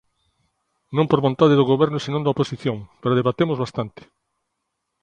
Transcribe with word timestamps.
Non 0.95 1.09
por 1.09 1.19
vontade 1.25 1.57
do 1.59 1.69
Goberno 1.71 1.99
senón 2.05 2.23
da 2.23 2.33
oposición, 2.35 2.77
pero 3.01 3.17
debatemos 3.19 3.57
bastante. 3.63 4.01